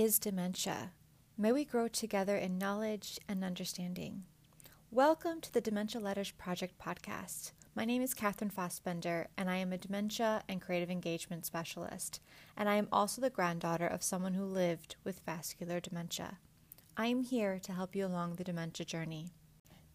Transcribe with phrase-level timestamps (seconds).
[0.00, 0.92] is dementia?
[1.36, 4.22] May we grow together in knowledge and understanding.
[4.90, 7.52] Welcome to the Dementia Letters Project podcast.
[7.74, 12.22] My name is Catherine Fassbender, and I am a dementia and creative engagement specialist,
[12.56, 16.38] and I am also the granddaughter of someone who lived with vascular dementia.
[16.96, 19.28] I am here to help you along the dementia journey.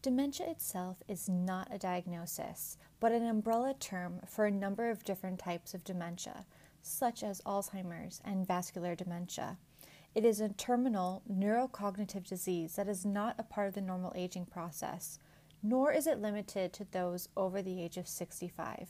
[0.04, 5.40] Dementia itself is not a diagnosis, but an umbrella term for a number of different
[5.40, 6.46] types of dementia,
[6.84, 9.58] such as Alzheimer's and vascular dementia.
[10.16, 14.46] It is a terminal neurocognitive disease that is not a part of the normal aging
[14.46, 15.20] process,
[15.62, 18.88] nor is it limited to those over the age of 65.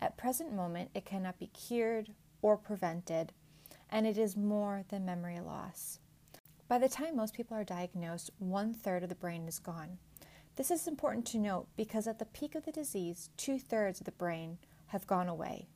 [0.00, 3.34] At present moment, it cannot be cured or prevented,
[3.90, 5.98] and it is more than memory loss.
[6.66, 9.98] By the time most people are diagnosed, one third of the brain is gone.
[10.56, 14.06] This is important to note because at the peak of the disease, two thirds of
[14.06, 15.68] the brain have gone away.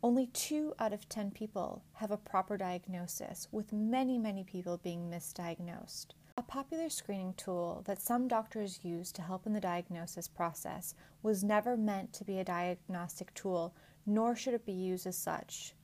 [0.00, 5.10] Only two out of 10 people have a proper diagnosis, with many, many people being
[5.10, 6.14] misdiagnosed.
[6.36, 11.42] A popular screening tool that some doctors use to help in the diagnosis process was
[11.42, 13.74] never meant to be a diagnostic tool,
[14.06, 15.74] nor should it be used as such.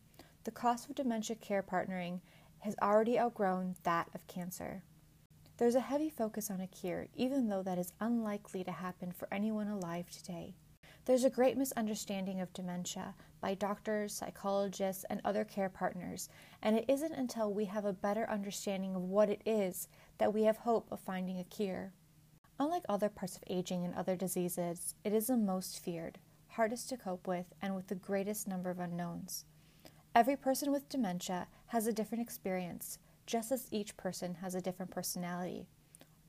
[0.44, 2.20] The cost of dementia care partnering
[2.60, 4.84] has already outgrown that of cancer.
[5.56, 9.26] There's a heavy focus on a cure, even though that is unlikely to happen for
[9.32, 10.54] anyone alive today.
[11.06, 16.30] There's a great misunderstanding of dementia by doctors, psychologists, and other care partners,
[16.62, 19.86] and it isn't until we have a better understanding of what it is
[20.16, 21.92] that we have hope of finding a cure.
[22.58, 26.96] Unlike other parts of aging and other diseases, it is the most feared, hardest to
[26.96, 29.44] cope with, and with the greatest number of unknowns.
[30.14, 34.90] Every person with dementia has a different experience, just as each person has a different
[34.90, 35.66] personality.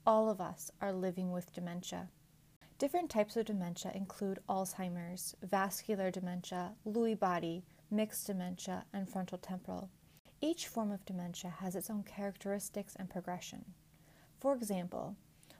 [0.06, 2.10] All of us are living with dementia.
[2.78, 9.90] Different types of dementia include Alzheimer's, vascular dementia, Lewy body, mixed dementia, and frontal temporal.
[10.42, 13.64] Each form of dementia has its own characteristics and progression.
[14.42, 15.16] For example,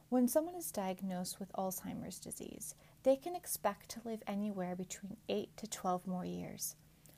[0.10, 5.56] when someone is diagnosed with Alzheimer's disease, they can expect to live anywhere between 8
[5.56, 6.76] to 12 more years.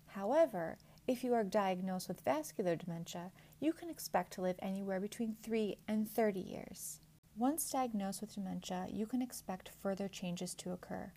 [0.09, 0.77] However,
[1.07, 5.77] if you are diagnosed with vascular dementia, you can expect to live anywhere between 3
[5.87, 6.99] and 30 years.
[7.39, 11.11] Once diagnosed with dementia, you can expect further changes to occur.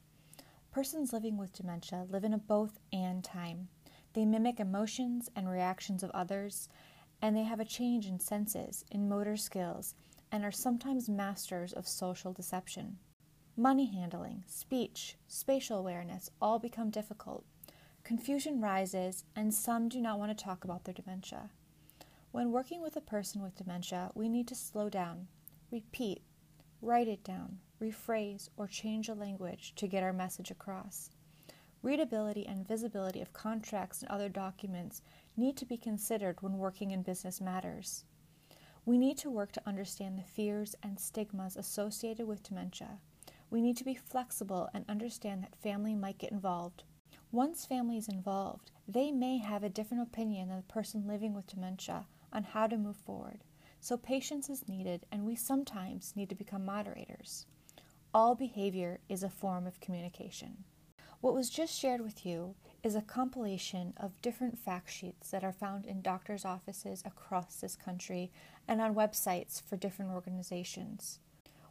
[0.71, 3.69] Persons living with dementia live in a both and time.
[4.13, 6.69] They mimic emotions and reactions of others,
[7.23, 9.95] and they have a change in senses, in motor skills,
[10.31, 12.99] and are sometimes masters of social deception.
[13.57, 17.47] Money handling, speech, spatial awareness all become difficult.
[18.05, 21.49] Confusion rises, and some do not want to talk about their dementia.
[22.31, 25.29] When working with a person with dementia, we need to slow down,
[25.71, 26.23] repeat,
[26.83, 31.11] write it down, rephrase, or change a language to get our message across.
[31.83, 35.03] Readability and visibility of contracts and other documents
[35.37, 38.05] need to be considered when working in business matters.
[38.85, 42.99] We need to work to understand the fears and stigmas associated with dementia.
[43.51, 46.85] We need to be flexible and understand that family might get involved.
[47.33, 51.47] Once family is involved, they may have a different opinion than the person living with
[51.47, 53.41] dementia on how to move forward
[53.81, 57.47] so patience is needed, and we sometimes need to become moderators.
[58.13, 60.65] All behavior is a form of communication.
[61.21, 65.53] What was just shared with you is a compilation of different fact sheets that are
[65.53, 68.31] found in doctors' offices across this country
[68.67, 71.19] and on websites for different organizations.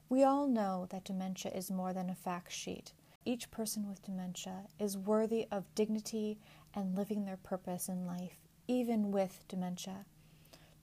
[0.08, 2.94] We all know that dementia is more than a fact sheet.
[3.26, 6.40] Each person with dementia is worthy of dignity
[6.74, 8.38] and living their purpose in life,
[8.68, 10.06] even with dementia.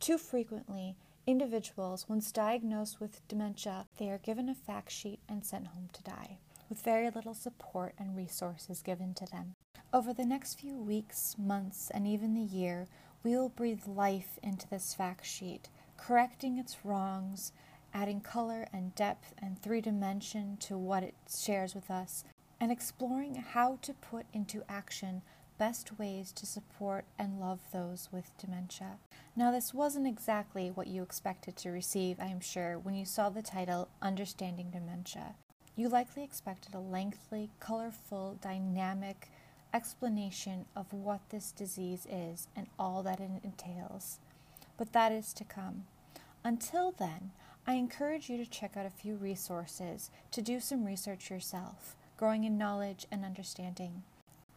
[0.01, 5.67] Too frequently, Individuals, once diagnosed with dementia, they are given a fact sheet and sent
[5.67, 6.39] home to die,
[6.69, 9.57] with very little support and resources given to them.
[9.93, 12.87] Over the next few weeks, months, and even the year,
[13.25, 17.51] we will breathe life into this fact sheet, correcting its wrongs,
[17.93, 22.23] adding color and depth and three dimension to what it shares with us,
[22.61, 25.23] and exploring how to put into action
[25.59, 28.99] best ways to support and love those with dementia.
[29.35, 33.29] Now, this wasn't exactly what you expected to receive, I am sure, when you saw
[33.29, 35.35] the title Understanding Dementia.
[35.75, 39.29] You likely expected a lengthy, colorful, dynamic
[39.75, 44.19] explanation of what this disease is and all that it entails.
[44.79, 45.85] But that is to come.
[46.45, 47.33] Until then,
[47.67, 52.45] I encourage you to check out a few resources to do some research yourself, growing
[52.45, 54.05] in knowledge and understanding.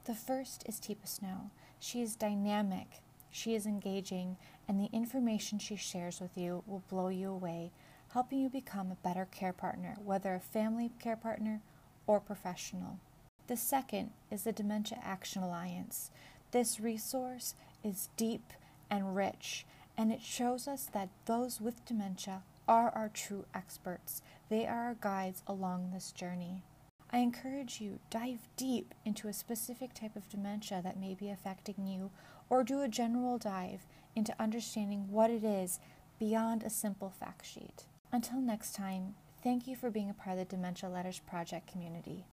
[0.10, 1.52] The first is Teepa Snow.
[1.80, 2.88] She is dynamic,
[3.30, 7.70] she is engaging, and the information she shares with you will blow you away,
[8.14, 11.62] helping you become a better care partner, whether a family care partner
[12.08, 12.98] or professional.
[13.46, 16.10] The second is the Dementia Action Alliance.
[16.50, 17.54] This resource
[17.84, 18.54] is deep
[18.90, 19.64] and rich,
[19.96, 24.24] and it shows us that those with dementia are our true experts.
[24.50, 26.64] They are our guides along this journey.
[27.12, 31.88] I encourage you dive deep into a specific type of dementia that may be affecting
[31.88, 32.12] you
[32.50, 35.80] or do a general dive into understanding what it is
[36.20, 37.86] beyond a simple fact sheet.
[38.12, 42.26] Until next time, thank you for being a part of the Dementia Letters Project community.